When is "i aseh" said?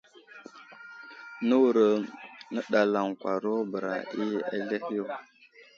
4.23-4.85